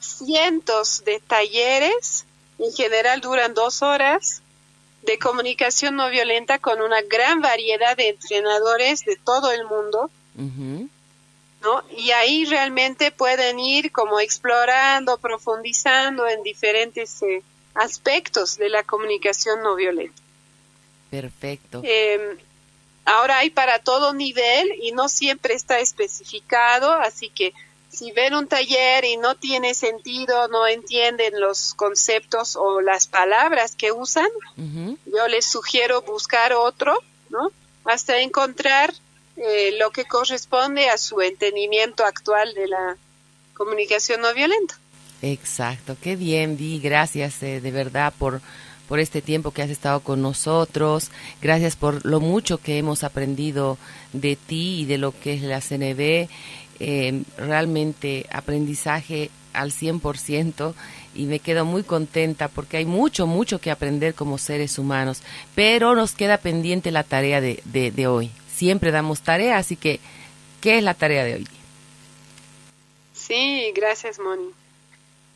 [0.00, 2.24] cientos de talleres,
[2.58, 4.42] en general duran dos horas,
[5.02, 10.10] de comunicación no violenta con una gran variedad de entrenadores de todo el mundo.
[10.34, 11.82] ¿no?
[11.96, 17.42] Y ahí realmente pueden ir como explorando, profundizando en diferentes eh,
[17.74, 20.20] aspectos de la comunicación no violenta.
[21.10, 21.80] Perfecto.
[21.84, 22.38] Em,
[23.04, 27.52] ahora hay para todo nivel y no siempre está especificado, así que
[27.88, 33.76] si ven un taller y no tiene sentido, no entienden los conceptos o las palabras
[33.76, 36.98] que usan, yo les sugiero buscar otro,
[37.30, 37.52] ¿no?
[37.84, 38.92] Hasta encontrar
[39.36, 42.96] eh, lo que corresponde a su entendimiento actual de la
[43.54, 44.76] comunicación no violenta.
[45.22, 48.40] Exacto, qué bien, Vi, gracias eh, de verdad por,
[48.88, 53.78] por este tiempo que has estado con nosotros, gracias por lo mucho que hemos aprendido
[54.12, 56.28] de ti y de lo que es la CNB
[56.80, 60.74] eh, realmente aprendizaje al 100%
[61.14, 65.22] y me quedo muy contenta porque hay mucho, mucho que aprender como seres humanos,
[65.54, 68.30] pero nos queda pendiente la tarea de, de, hoy.
[68.52, 70.00] Siempre damos tarea, así que,
[70.60, 71.48] ¿qué es la tarea de hoy?
[73.12, 74.50] Sí, gracias, Moni.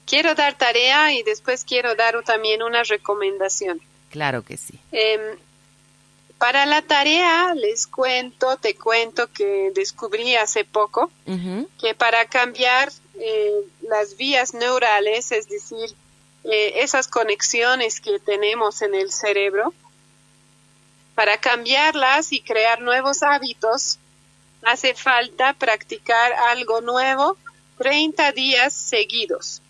[0.08, 3.80] Quiero dar tarea y después quiero dar también una recomendación.
[4.10, 4.78] Claro que sí.
[4.90, 5.38] Em,
[6.38, 11.10] para la tarea les cuento, te cuento que descubrí hace poco
[11.80, 12.90] que para cambiar
[13.20, 15.90] eh, las vías neurales, es decir,
[16.44, 19.74] eh, esas conexiones que tenemos en el cerebro,
[21.14, 23.98] para cambiarlas y crear nuevos hábitos,
[24.62, 27.36] hace falta practicar algo nuevo
[27.76, 29.60] 30 días seguidos.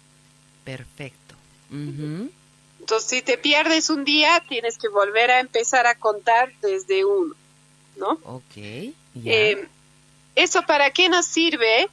[0.76, 1.34] Perfecto.
[1.70, 7.34] Entonces, si te pierdes un día, tienes que volver a empezar a contar desde uno,
[7.96, 8.18] ¿no?
[8.24, 8.56] Ok.
[9.24, 9.66] Eh,
[10.34, 11.88] ¿Eso para qué nos sirve?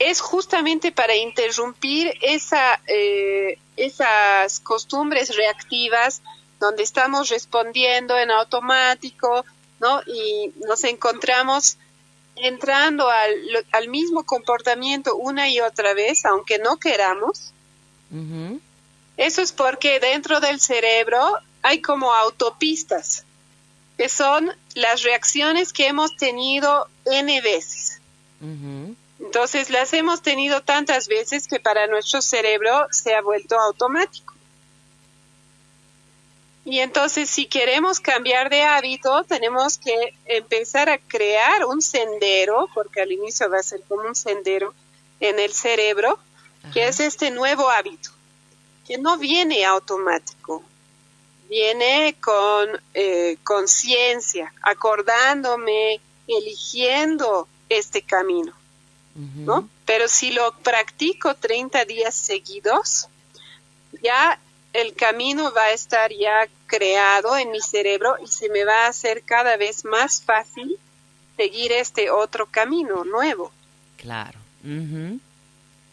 [0.00, 6.20] Es justamente para interrumpir esa, eh, esas costumbres reactivas
[6.58, 9.44] donde estamos respondiendo en automático,
[9.78, 10.02] ¿no?
[10.08, 11.78] Y nos encontramos
[12.42, 17.52] entrando al, al mismo comportamiento una y otra vez, aunque no queramos.
[19.16, 23.24] Eso es porque dentro del cerebro hay como autopistas,
[23.96, 28.00] que son las reacciones que hemos tenido N veces.
[29.20, 34.31] Entonces las hemos tenido tantas veces que para nuestro cerebro se ha vuelto automático.
[36.64, 43.00] Y entonces si queremos cambiar de hábito, tenemos que empezar a crear un sendero, porque
[43.00, 44.72] al inicio va a ser como un sendero
[45.18, 46.18] en el cerebro,
[46.72, 48.10] que es este nuevo hábito
[48.86, 50.62] que no viene automático,
[51.48, 58.52] viene con eh, conciencia, acordándome, eligiendo este camino,
[59.14, 59.68] ¿no?
[59.84, 63.08] Pero si lo practico 30 días seguidos,
[64.02, 64.40] ya
[64.72, 68.88] el camino va a estar ya creado en mi cerebro y se me va a
[68.88, 70.78] hacer cada vez más fácil
[71.36, 73.52] seguir este otro camino nuevo.
[73.96, 74.38] Claro.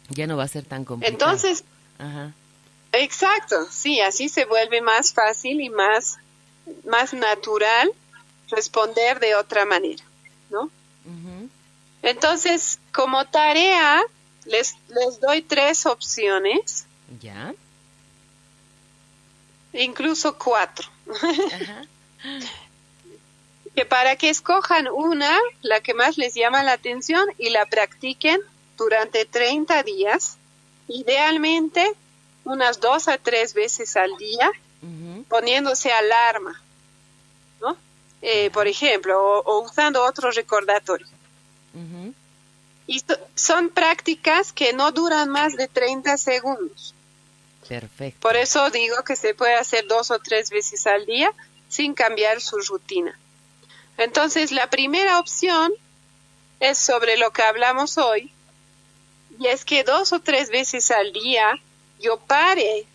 [0.08, 1.12] Ya no va a ser tan complicado.
[1.12, 1.64] Entonces,
[1.98, 2.32] Ajá.
[2.92, 6.18] Exacto, sí, así se vuelve más fácil y más,
[6.84, 7.92] más natural
[8.50, 10.02] responder de otra manera,
[10.50, 10.70] ¿no?
[12.02, 14.02] Entonces, como tarea,
[14.44, 16.86] les, les doy tres opciones.
[17.20, 17.54] Ya.
[19.72, 20.88] Incluso cuatro.
[23.74, 28.40] que para que escojan una, la que más les llama la atención, y la practiquen
[28.76, 30.36] durante 30 días,
[30.88, 31.92] idealmente
[32.44, 34.50] unas dos a tres veces al día,
[35.28, 36.60] poniéndose alarma,
[37.60, 37.76] ¿no?
[38.22, 41.06] Eh, por ejemplo, o, usando otro recordatorio.
[42.86, 43.04] Y
[43.36, 46.94] son prácticas que no duran más de 30 segundos.
[47.70, 48.18] Perfecto.
[48.18, 51.32] Por eso digo que se puede hacer dos o tres veces al día
[51.68, 53.16] sin cambiar su rutina.
[53.96, 55.72] Entonces, la primera opción
[56.58, 58.32] es sobre lo que hablamos hoy,
[59.38, 61.60] y es que dos o tres veces al día
[62.00, 62.86] yo pare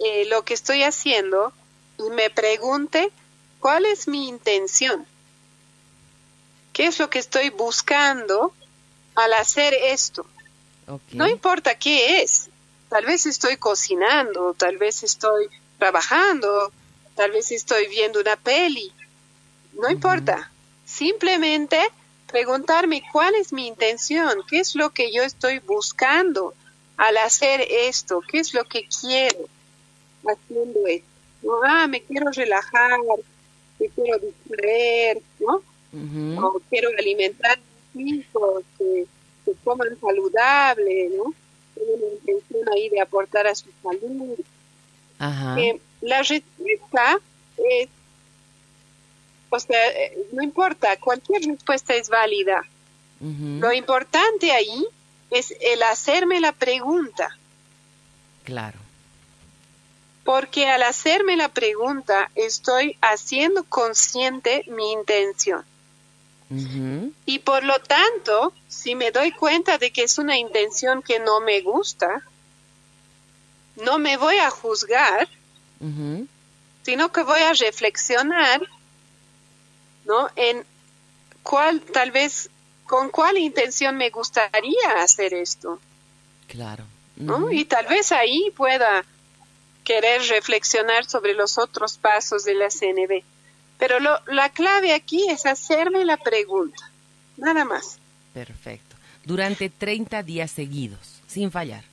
[0.00, 1.52] eh, lo que estoy haciendo
[1.98, 3.12] y me pregunte
[3.60, 5.06] cuál es mi intención,
[6.72, 8.52] qué es lo que estoy buscando
[9.14, 10.26] al hacer esto.
[11.12, 12.50] No importa qué es,
[12.88, 15.48] tal vez estoy cocinando, tal vez estoy
[15.78, 16.72] trabajando,
[17.14, 18.92] tal vez estoy viendo una peli,
[19.74, 20.50] no importa,
[20.84, 21.78] simplemente
[22.30, 26.54] preguntarme cuál es mi intención, qué es lo que yo estoy buscando
[26.96, 29.48] al hacer esto, qué es lo que quiero
[30.26, 31.08] haciendo esto.
[31.64, 32.98] Ah, me quiero relajar,
[33.78, 35.62] me quiero distraer, ¿no?
[36.42, 37.60] O quiero alimentar a
[37.94, 39.06] mis hijos, que,
[39.64, 41.32] coman saludable, ¿no?
[41.88, 44.38] Una intención ahí de aportar a su salud.
[45.58, 47.18] Eh, la respuesta
[47.56, 47.88] es,
[49.50, 52.64] o sea, eh, no importa, cualquier respuesta es válida.
[53.20, 54.86] Lo importante ahí
[55.30, 57.36] es el hacerme la pregunta.
[58.44, 58.78] Claro.
[60.22, 65.64] Porque al hacerme la pregunta estoy haciendo consciente mi intención.
[66.50, 71.40] Y por lo tanto, si me doy cuenta de que es una intención que no
[71.40, 72.22] me gusta,
[73.76, 75.28] no me voy a juzgar,
[76.82, 78.62] sino que voy a reflexionar,
[80.06, 80.30] ¿no?
[80.36, 80.64] En
[81.42, 82.48] cuál tal vez
[82.84, 85.78] con cuál intención me gustaría hacer esto.
[86.46, 86.84] Claro.
[87.16, 87.50] ¿no?
[87.50, 89.04] Y tal vez ahí pueda
[89.84, 93.22] querer reflexionar sobre los otros pasos de la CNB.
[93.78, 96.90] Pero lo, la clave aquí es hacerme la pregunta,
[97.36, 97.98] nada más.
[98.34, 98.96] Perfecto.
[99.24, 101.84] Durante 30 días seguidos, sin fallar.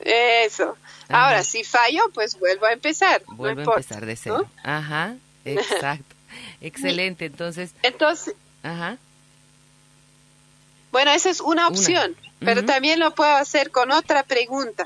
[0.00, 0.76] Eso.
[1.08, 3.22] Ahora, si fallo, pues vuelvo a empezar.
[3.26, 4.48] Vuelvo a empezar de cero.
[4.62, 6.14] Ajá, exacto.
[6.60, 7.72] Excelente, entonces.
[7.82, 8.34] Entonces.
[8.62, 8.96] Ajá.
[10.90, 14.84] Bueno, esa es una opción, pero también lo puedo hacer con otra pregunta.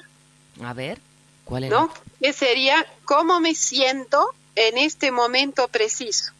[0.62, 1.00] A ver,
[1.44, 1.70] ¿cuál es?
[1.70, 1.92] ¿No?
[2.20, 6.32] Que sería, ¿cómo me siento en este momento preciso?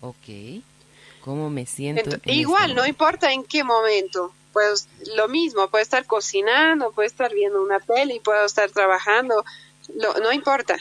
[0.00, 0.62] Ok.
[1.20, 2.16] ¿Cómo me siento?
[2.24, 4.32] igual, este no importa en qué momento.
[4.52, 9.44] Pues lo mismo, puedo estar cocinando, puedo estar viendo una peli, puedo estar trabajando,
[9.94, 10.78] no importa.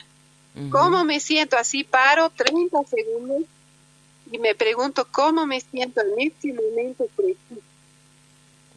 [0.69, 1.57] ¿Cómo me siento?
[1.57, 3.43] Así paro 30 segundos
[4.31, 7.61] y me pregunto cómo me siento en este momento preciso.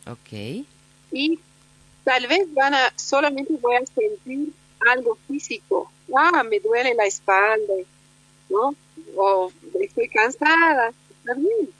[0.06, 0.66] Ok.
[1.12, 1.38] Y
[2.04, 5.90] tal vez van a, solamente voy a sentir algo físico.
[6.16, 7.74] Ah, me duele la espalda,
[8.48, 8.74] ¿no?
[9.16, 10.92] O estoy cansada,
[11.24, 11.70] también.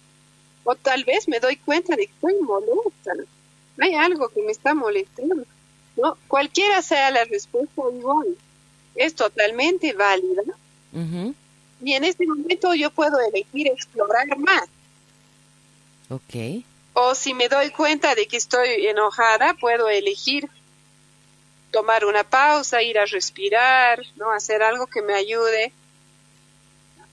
[0.65, 3.13] O tal vez me doy cuenta de que estoy molesta.
[3.79, 5.45] Hay algo que me está molestando.
[5.97, 6.17] ¿no?
[6.29, 8.37] Cualquiera sea la respuesta igual.
[8.95, 10.43] Es totalmente válida.
[11.83, 14.65] Y en este momento yo puedo elegir explorar más.
[16.09, 16.63] Ok.
[16.95, 20.49] O si me doy cuenta de que estoy enojada, puedo elegir
[21.75, 24.31] tomar una pausa, ir a respirar, ¿no?
[24.31, 25.73] Hacer algo que me ayude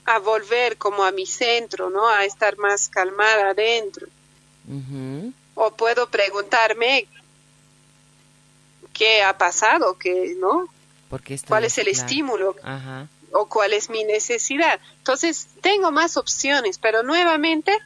[0.04, 2.08] a volver como a mi centro, ¿no?
[2.08, 4.06] A estar más calmada adentro.
[5.56, 7.08] O puedo preguntarme
[8.92, 10.68] qué ha pasado, qué, ¿no?
[11.48, 12.54] ¿Cuál es el estímulo?
[13.32, 14.78] O cuál es mi necesidad.
[14.98, 17.76] Entonces, tengo más opciones, pero nuevamente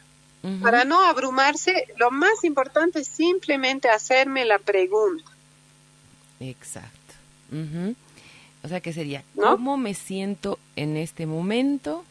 [0.62, 5.35] para no abrumarse, lo más importante es simplemente hacerme la pregunta.
[6.40, 7.14] Exacto.
[8.62, 12.04] O sea, que sería, ¿cómo me siento en este momento?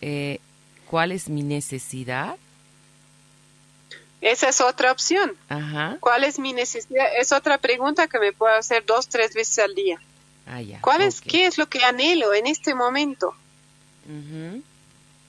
[0.00, 0.38] Eh,
[0.86, 2.36] ¿Cuál es mi necesidad?
[4.20, 5.32] Esa es otra opción.
[5.48, 5.96] Ajá.
[6.00, 7.06] ¿Cuál es mi necesidad?
[7.18, 10.00] Es otra pregunta que me puedo hacer dos, tres veces al día.
[10.46, 10.80] Ah, ya.
[10.80, 13.34] ¿Cuál es, qué es lo que anhelo en este momento?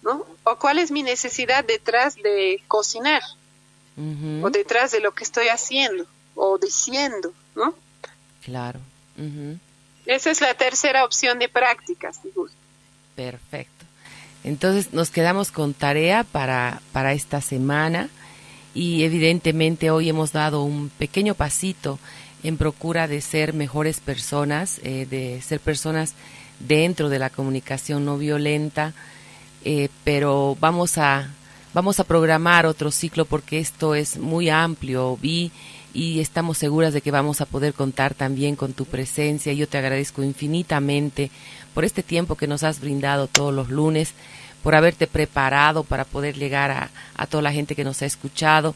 [0.05, 0.25] ¿no?
[0.43, 3.21] O cuál es mi necesidad detrás de cocinar,
[3.97, 6.05] o detrás de lo que estoy haciendo,
[6.35, 7.73] o diciendo, ¿no?
[8.43, 8.79] Claro.
[10.05, 12.29] Esa es la tercera opción de práctica, si
[13.15, 13.85] Perfecto.
[14.43, 18.09] Entonces nos quedamos con tarea para, para esta semana
[18.75, 21.97] y evidentemente hoy hemos dado un pequeño pasito
[22.43, 26.13] en procura de ser mejores personas, eh, de ser personas
[26.59, 28.93] dentro de la comunicación no violenta,
[29.63, 31.29] eh, pero vamos a,
[31.73, 35.51] vamos a programar otro ciclo porque esto es muy amplio, vi,
[35.95, 39.53] y estamos seguras de que vamos a poder contar también con tu presencia.
[39.53, 41.31] Yo te agradezco infinitamente
[41.73, 44.13] por este tiempo que nos has brindado todos los lunes,
[44.61, 48.75] por haberte preparado para poder llegar a, a toda la gente que nos ha escuchado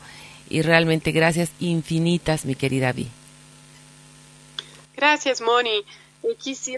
[0.49, 3.07] y realmente gracias infinitas, mi querida Vi.
[4.95, 5.83] Gracias, Moni.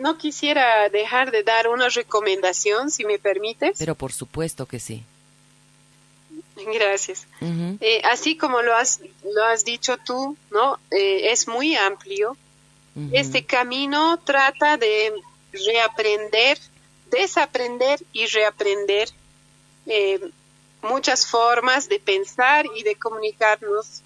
[0.02, 3.78] No quisiera dejar de dar una recomendación, si me permites.
[3.78, 5.04] Pero por supuesto que sí.
[6.74, 7.28] Gracias.
[7.80, 10.80] Eh, así como lo has, lo has dicho tú, ¿no?
[10.92, 12.38] Eh, es muy amplio.
[13.14, 15.14] Este camino trata de
[15.54, 16.60] reaprender,
[17.10, 19.08] desaprender y reaprender
[19.86, 20.20] eh,
[20.82, 24.02] muchas formas de pensar y de comunicarnos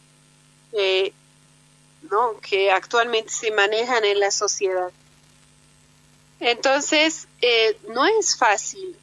[2.11, 2.39] ¿no?
[2.41, 4.91] que actualmente se manejan en la sociedad.
[6.39, 7.27] Entonces,
[7.87, 8.95] no es fácil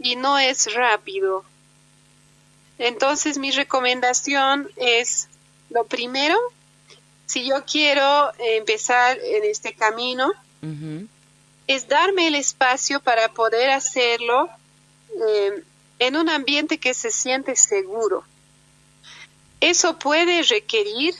[0.00, 1.46] y no es rápido
[2.82, 5.28] entonces mi recomendación es,
[5.70, 6.36] lo primero,
[7.26, 10.32] si yo quiero empezar en este camino,
[11.68, 14.48] es darme el espacio para poder hacerlo
[15.28, 15.62] eh,
[16.00, 18.24] en un ambiente que se siente seguro.
[19.60, 21.14] Eso puede requerir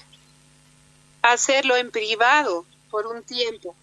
[1.22, 3.76] hacerlo en privado por un tiempo.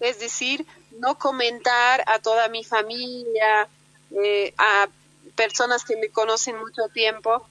[0.00, 0.64] Es decir,
[0.98, 3.68] no comentar a toda mi familia,
[4.12, 4.88] eh, a
[5.36, 7.46] personas que me conocen mucho tiempo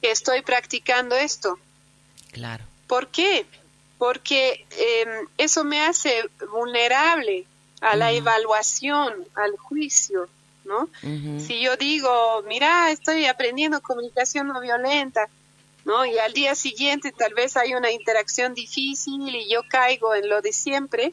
[0.00, 1.58] que estoy practicando esto.
[2.32, 2.64] Claro.
[2.86, 3.46] ¿Por qué?
[3.98, 7.46] Porque em, eso me hace vulnerable
[7.80, 10.28] a la evaluación, al juicio,
[10.64, 10.88] ¿no?
[11.02, 15.28] Si yo digo, mira, estoy aprendiendo comunicación no violenta,
[15.84, 16.04] ¿no?
[16.04, 20.42] Y al día siguiente tal vez hay una interacción difícil y yo caigo en lo
[20.42, 21.12] de siempre,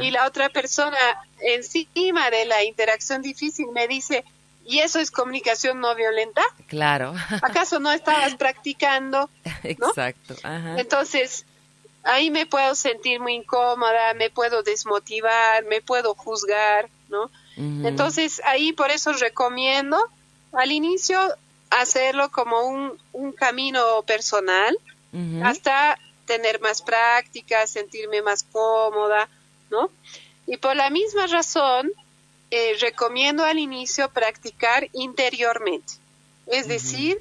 [0.00, 0.96] y la otra persona
[1.40, 4.24] encima de la interacción difícil me dice,
[4.66, 6.42] ¿Y eso es comunicación no violenta?
[6.66, 7.14] Claro.
[7.42, 9.30] ¿Acaso no estabas practicando?
[9.62, 10.34] Exacto.
[10.76, 11.46] Entonces,
[12.02, 17.30] ahí me puedo sentir muy incómoda, me puedo desmotivar, me puedo juzgar, ¿no?
[17.56, 19.96] Entonces, ahí por eso recomiendo
[20.52, 21.18] al inicio
[21.70, 24.76] hacerlo como un, un camino personal
[25.42, 29.30] hasta tener más práctica, sentirme más cómoda,
[29.70, 29.90] ¿no?
[30.46, 31.90] Y por la misma razón,
[32.50, 35.94] eh, recomiendo al inicio practicar interiormente,
[36.46, 37.20] es decir,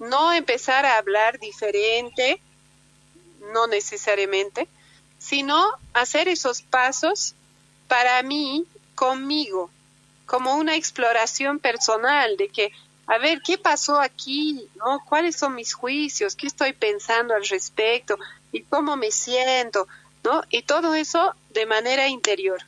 [0.00, 2.40] no empezar a hablar diferente,
[3.52, 4.68] no necesariamente,
[5.18, 5.64] sino
[5.94, 7.34] hacer esos pasos
[7.86, 9.70] para mí, conmigo,
[10.26, 12.72] como una exploración personal de que,
[13.06, 14.68] a ver, ¿qué pasó aquí?
[14.74, 15.00] ¿No?
[15.08, 16.34] ¿Cuáles son mis juicios?
[16.34, 18.18] ¿Qué estoy pensando al respecto?
[18.50, 19.86] ¿Y cómo me siento?
[20.24, 20.42] ¿No?
[20.50, 22.60] Y todo eso de manera interior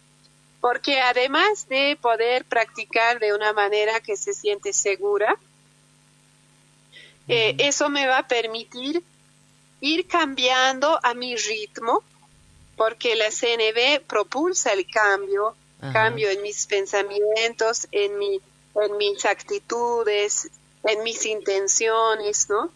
[0.61, 5.37] porque además de poder practicar de una manera que se siente segura,
[7.29, 9.03] eh, eso me va a permitir
[9.81, 12.03] ir cambiando a mi ritmo,
[12.77, 15.55] porque la CNB propulsa el cambio,
[15.93, 18.41] cambio en mis pensamientos, en, mi,
[18.75, 20.51] en mis actitudes,
[20.85, 22.73] en mis intenciones, ¿no?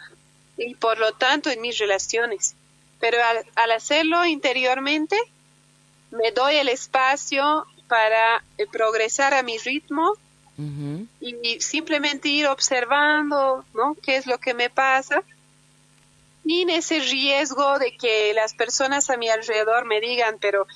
[0.56, 2.54] Y por lo tanto en mis relaciones.
[3.00, 3.18] Pero
[3.56, 5.16] al hacerlo interiormente,
[6.10, 10.16] me doy el espacio para eh, progresar a mi ritmo
[11.20, 13.94] y, simplemente ir observando, ¿no?
[14.02, 15.22] ¿Qué es lo que me pasa?
[16.42, 20.66] Sin ese riesgo de que las personas a mi alrededor me digan, pero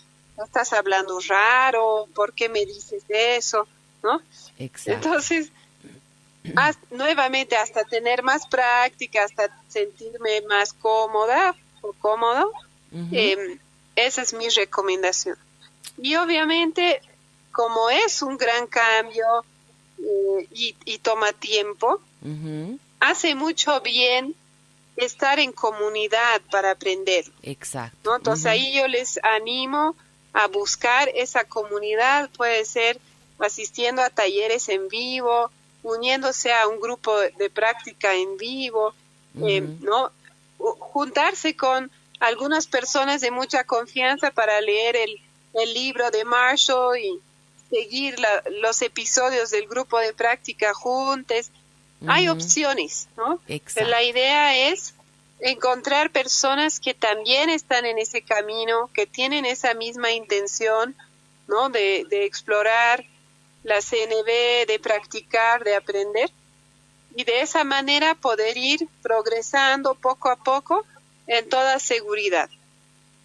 [0.45, 3.67] estás hablando raro, ¿por qué me dices eso?
[4.03, 4.21] ¿No?
[4.59, 5.51] Entonces,
[6.91, 12.53] nuevamente, hasta tener más práctica, hasta sentirme más cómoda o cómodo,
[13.11, 13.59] em,
[13.95, 15.39] esa es mi recomendación.
[15.99, 17.01] Y obviamente,
[17.53, 19.45] como es un gran cambio
[19.99, 20.49] eh,
[20.85, 22.01] y, toma tiempo,
[23.01, 24.35] hace mucho bien
[24.97, 27.25] estar en comunidad para aprender.
[27.43, 28.17] Exacto.
[28.17, 29.95] Entonces ahí yo les animo
[30.33, 32.99] a buscar esa comunidad, puede ser
[33.39, 35.51] asistiendo a talleres en vivo,
[35.83, 38.95] uniéndose a un grupo de práctica en vivo,
[39.43, 40.11] eh, ¿no?
[40.59, 45.21] Juntarse con algunas personas de mucha confianza para leer el,
[45.61, 47.21] el libro de Marshall y
[47.71, 48.17] seguir
[48.61, 51.51] los episodios del grupo de práctica juntos.
[52.07, 53.41] Hay opciones, ¿no?
[53.87, 54.95] La idea es
[55.41, 60.95] encontrar personas que también están en ese camino, que tienen esa misma intención,
[61.49, 61.71] ¿no?
[61.71, 63.05] De, de explorar
[63.65, 66.31] la CNB, de practicar, de aprender
[67.17, 70.85] y de esa manera poder ir progresando poco a poco
[71.27, 72.49] en toda seguridad.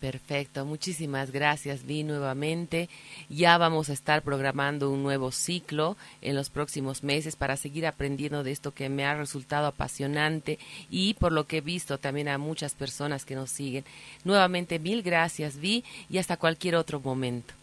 [0.02, 2.89] Perfecto, muchísimas gracias Vi nuevamente.
[3.30, 8.43] Ya vamos a estar programando un nuevo ciclo en los próximos meses para seguir aprendiendo
[8.43, 10.58] de esto que me ha resultado apasionante
[10.89, 13.86] y por lo que he visto también a muchas personas que nos siguen.
[14.24, 17.54] Nuevamente mil gracias Vi y hasta cualquier otro momento.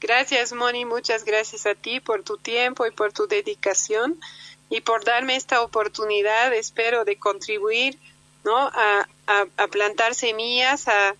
[0.00, 4.18] Gracias Moni, muchas gracias a ti por tu tiempo y por tu dedicación
[4.70, 7.98] y por darme esta oportunidad, espero, de contribuir
[8.44, 8.56] ¿no?
[8.56, 11.14] a, a, plantar semillas, a,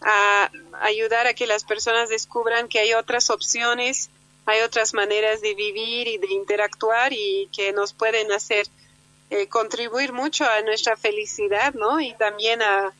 [0.00, 0.50] a
[0.80, 4.10] ayudar a que las personas descubran que hay otras opciones,
[4.46, 8.66] hay otras maneras de vivir y de interactuar y que nos pueden hacer
[9.30, 12.00] eh, contribuir mucho a nuestra felicidad, ¿no?
[12.00, 12.92] Y también a,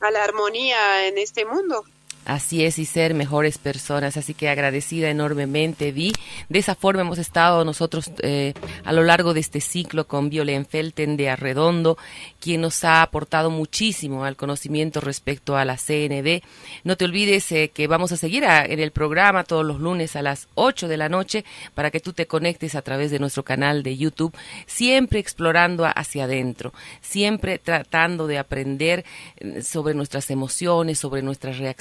[0.00, 1.84] a la armonía en este mundo.
[2.24, 4.18] Así es, y ser mejores personas.
[4.18, 6.12] Así que agradecida enormemente, Vi.
[6.50, 8.52] De esa forma hemos estado nosotros eh,
[8.84, 11.96] a lo largo de este ciclo con Violen Felten de Arredondo,
[12.40, 16.42] quien nos ha aportado muchísimo al conocimiento respecto a la CNB.
[16.84, 20.22] No te olvides eh, que vamos a seguir en el programa todos los lunes a
[20.22, 23.82] las 8 de la noche para que tú te conectes a través de nuestro canal
[23.82, 24.36] de YouTube,
[24.66, 29.04] siempre explorando hacia adentro, siempre tratando de aprender
[29.38, 31.78] eh, sobre nuestras emociones, sobre nuestras reacciones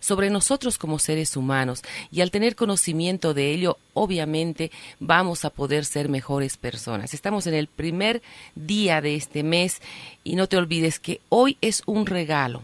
[0.00, 4.70] sobre nosotros como seres humanos y al tener conocimiento de ello, obviamente
[5.00, 7.14] vamos a poder ser mejores personas.
[7.14, 8.22] Estamos en el primer
[8.54, 9.81] día de este mes
[10.24, 12.62] y no te olvides que hoy es un regalo.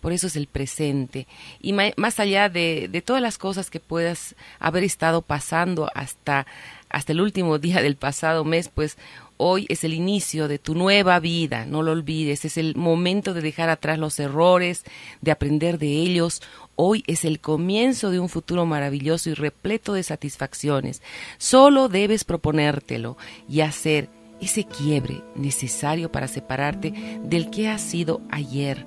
[0.00, 1.26] Por eso es el presente.
[1.60, 6.46] Y más allá de, todas las cosas que puedas haber estado pasando hasta,
[6.88, 8.96] hasta el último día del pasado mes, pues
[9.40, 13.40] Hoy es el inicio de tu nueva vida, no lo olvides, es el momento de
[13.40, 14.82] dejar atrás los errores,
[15.20, 16.42] de aprender de ellos.
[16.74, 21.02] Hoy es el comienzo de un futuro maravilloso y repleto de satisfacciones.
[21.38, 23.16] Solo debes proponértelo
[23.48, 24.08] y hacer
[24.40, 28.86] ese quiebre necesario para separarte del que has sido ayer.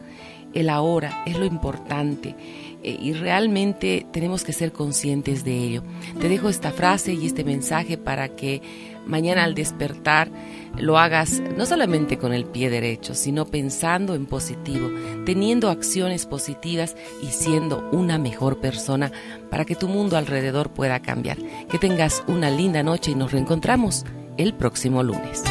[0.54, 2.36] El ahora es lo importante
[2.84, 5.84] eh, y realmente tenemos que ser conscientes de ello.
[6.20, 8.62] Te dejo esta frase y este mensaje para que
[9.06, 10.30] mañana al despertar
[10.78, 14.90] lo hagas no solamente con el pie derecho, sino pensando en positivo,
[15.26, 19.12] teniendo acciones positivas y siendo una mejor persona
[19.50, 21.38] para que tu mundo alrededor pueda cambiar.
[21.70, 24.06] Que tengas una linda noche y nos reencontramos
[24.38, 25.44] el próximo lunes.